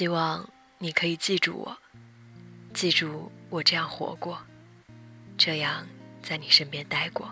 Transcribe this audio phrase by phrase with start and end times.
[0.00, 1.76] 希望你可以记住我，
[2.72, 4.38] 记住我这样活过，
[5.36, 5.86] 这样
[6.22, 7.30] 在你身边待过。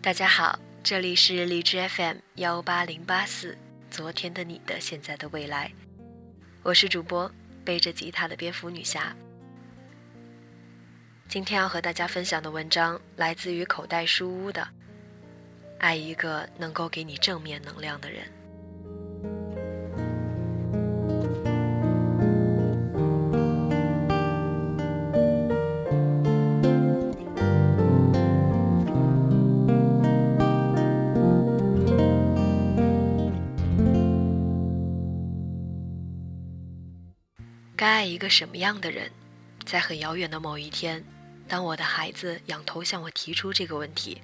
[0.00, 3.58] 大家好，这里是荔枝 FM 幺八零八四。
[3.96, 5.72] 昨天的你的现在的未来，
[6.62, 7.32] 我是主播
[7.64, 9.16] 背着吉他的蝙蝠女侠。
[11.30, 14.60] 今天要和大家分享的文章来自于口袋书屋的
[15.78, 18.26] 《爱一个能够给你正面能量的人》。
[37.86, 39.08] 该爱一个什么样的人？
[39.64, 41.04] 在很遥远的某一天，
[41.46, 44.20] 当我的孩子仰头向我提出这个问题，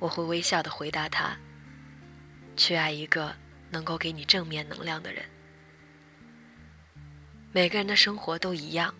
[0.00, 1.38] 我会微笑的回答他：
[2.56, 3.32] 去爱一个
[3.70, 5.24] 能够给你正面能量的人。
[7.52, 8.92] 每个人的生活都一样，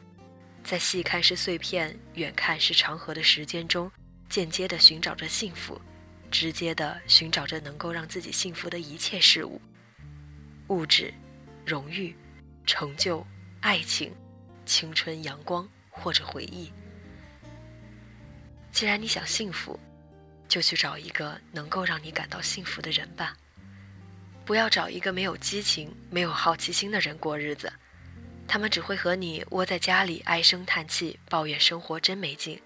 [0.62, 3.90] 在细看是碎片，远看是长河的时间中，
[4.28, 5.80] 间接的寻找着幸福，
[6.30, 9.60] 直接的寻找着能够让自己幸福的一切事物，
[10.68, 11.12] 物质、
[11.66, 12.16] 荣誉。
[12.66, 13.26] 成就、
[13.60, 14.14] 爱情、
[14.64, 16.72] 青春、阳光或者回忆。
[18.72, 19.78] 既然你想幸福，
[20.48, 23.36] 就去找一个能够让你感到幸福的人吧。
[24.46, 27.70] 不要找一个没有激情、没有好奇心的人过日子，
[28.48, 32.60] 他们只会和你窝在家里唉声叹气，抱怨生活真没劲，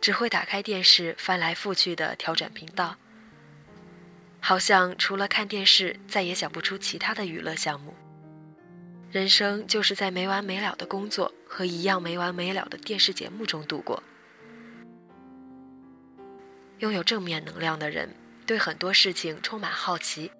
[0.00, 2.96] 只会打开电视翻来覆去的调转频道，
[4.40, 7.94] 好像除了看电视，再也想不出其他的娱乐项目。
[9.12, 14.02] 人生就是在没完没了的工作和一样没完没了的电视节目中度过。
[16.78, 20.32] 拥有正面能量的人，对很多事情充满好奇，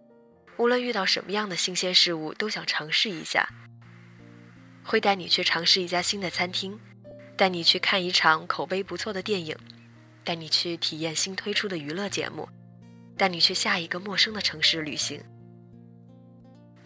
[0.57, 3.47] 无论遇到什么样的新鲜事物，都想尝试一下。
[4.83, 6.81] 会带你去尝试一家新的餐厅，
[7.37, 9.55] 带你去看一场口碑不错的电影，
[10.25, 12.49] 带你去体验新推出的娱乐节目，
[13.19, 15.23] 带你去下一个陌生的城市旅行。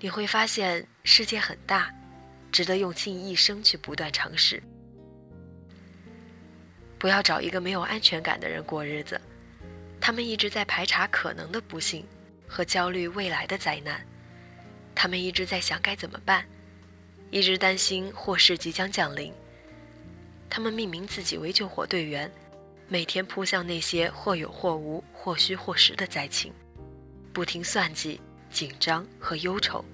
[0.00, 1.94] 你会发现世界很大，
[2.50, 4.60] 值得用尽一生去不断尝试。
[6.98, 9.18] 不要找一个没有安全感的人过日子，
[10.00, 12.04] 他们一直在排查可能的不幸
[12.48, 14.04] 和焦虑未来的灾难，
[14.96, 16.44] 他们一直在想该怎么办，
[17.30, 19.32] 一直担心祸事即将降临。
[20.50, 22.28] 他们命名自己为救火队员，
[22.88, 26.52] 每天扑向那些或有或无、或虚或实的灾情，
[27.32, 28.20] 不停算计。
[28.48, 29.84] 紧张和忧愁。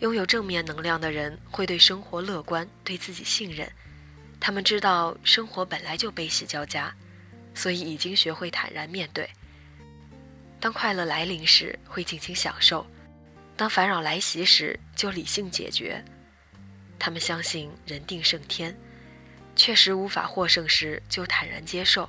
[0.00, 3.70] 拥有正面能量的人会对生活乐观，对自己信任。
[4.40, 6.94] 他们知道生活本来就悲喜交加，
[7.54, 9.28] 所以已经学会坦然面对。
[10.58, 12.86] 当快乐来临时，会尽情享受；
[13.56, 16.02] 当烦扰来袭时，就理性解决。
[16.98, 18.74] 他们相信人定胜天，
[19.54, 22.08] 确实无法获胜时，就坦然接受。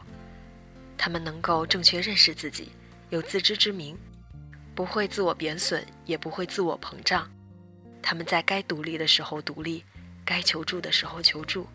[0.97, 2.71] 他们能够正确认识自己，
[3.09, 3.97] 有自知之明。
[4.73, 7.29] 不会自我贬损，也不会自我膨胀。
[8.01, 9.83] 他们在该独立的时候独立，
[10.25, 11.67] 该求助的时候求助。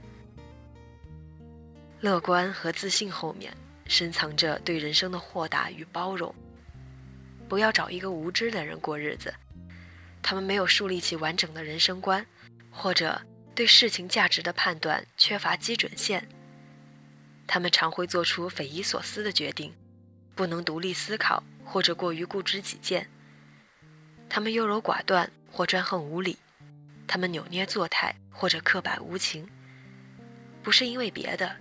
[2.00, 3.56] 乐观和自信后面
[3.86, 6.34] 深藏着对人生的豁达与包容。
[7.48, 9.32] 不要找一个无知的人过日子，
[10.22, 12.26] 他们没有树立起完整的人生观，
[12.70, 13.22] 或者
[13.54, 16.28] 对事情价值的判断缺乏基准线。
[17.46, 19.72] 他们常会做出匪夷所思的决定，
[20.34, 21.42] 不能独立思考。
[21.68, 23.10] 或者过于固执己见，
[24.28, 26.36] 他们优柔寡断或专横无理，
[27.06, 29.48] 他们扭捏作态或者刻板无情，
[30.62, 31.56] 不是因为别的，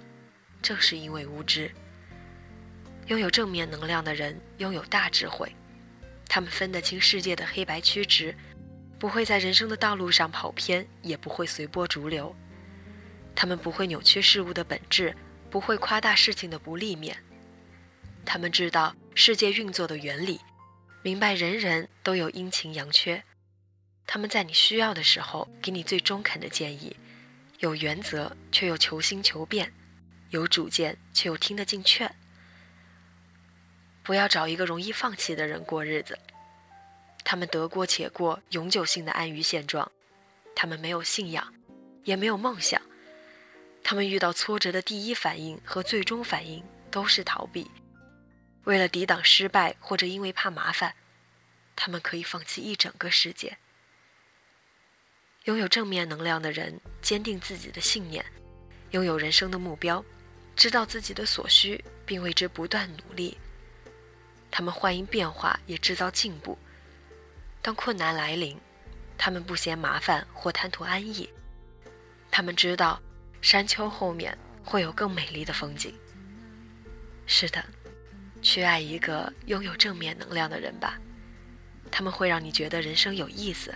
[0.62, 1.72] 正是因为无知。
[3.08, 5.50] 拥有正面能量的人拥有大智慧，
[6.28, 8.36] 他们分得清世界的黑白曲直，
[9.00, 12.36] 不会在人生的道路上跑偏，也不会随波逐流。
[13.34, 15.16] 他们不会扭曲事物的本质，
[15.50, 17.16] 不会夸大事情的不利面。
[18.26, 18.94] 他们知道。
[19.18, 20.42] 世界运作的原理，
[21.02, 23.24] 明白人人都有阴晴阳缺，
[24.08, 26.96] 他们在你需要的时候给你最中肯的建议，
[27.60, 29.74] 有原则却又求新求变，
[30.30, 32.16] 有主见却又听得进劝。
[34.04, 36.18] 不要找一个容易放弃的人过日子，
[37.24, 39.92] 他们得过且过，永久性的安于现状，
[40.56, 41.54] 他们没有信仰，
[42.04, 42.80] 也没有梦想，
[43.84, 47.70] 他们遇到挫折的第一反应和最终反应都是逃避。
[48.66, 50.94] 为了抵挡失败，或者因为怕麻烦，
[51.76, 53.58] 他们可以放弃一整个世界。
[55.46, 58.26] 拥有正面能量的人，坚定自己的信念，
[58.92, 60.04] 拥有人生的目标，
[60.56, 63.38] 知道自己的所需，并为之不断努力。
[64.50, 66.58] 他们欢迎变化，也制造进步。
[67.62, 68.60] 当困难来临，
[69.20, 71.30] 他们不嫌麻烦或贪图安逸。
[72.32, 73.00] 他们知道，
[73.40, 75.94] 山丘后面会有更美丽的风景。
[77.28, 77.64] 是的，
[78.42, 81.00] 去爱一个拥有正面能量的人吧，
[81.92, 83.72] 他们会让你觉得人生有意思。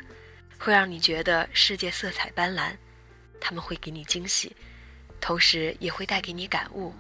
[0.60, 2.76] 会让你觉得世界色彩斑斓，
[3.40, 4.54] 他们会给你惊喜，
[5.22, 6.94] 同时也会带给你感悟。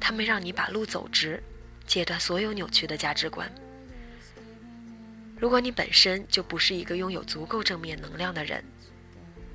[0.00, 1.42] 他们让你把路走直，
[1.84, 3.52] 戒断所有扭曲的价值观。
[5.36, 8.64] 如果你本身就不是一个拥有足够正面能量的人，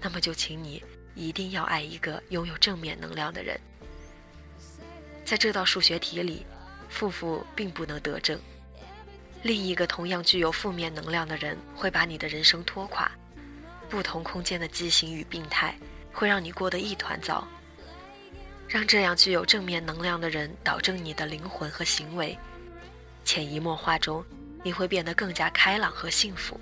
[0.01, 0.83] 那么就请你
[1.15, 3.57] 一定要爱一个拥有正面能量的人。
[5.23, 6.45] 在这道数学题里，
[6.89, 8.37] 负负并不能得正，
[9.41, 13.09] 另一个同样具有负面能量的人会把你的人生拖垮。
[13.91, 15.77] 不同空间的畸形与病态，
[16.13, 17.45] 会让你过得一团糟。
[18.67, 22.35] 让这样具有正面能量的人导正你的灵魂和行为，
[23.25, 24.23] 潜移默化中，
[24.63, 26.57] 你会变得更加开朗和幸福。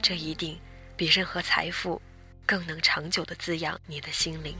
[0.00, 0.56] 这一定
[0.96, 2.00] 比任何财富
[2.46, 4.56] 更能长久的滋养你的心灵。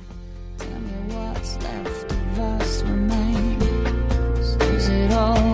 [5.10, 5.49] to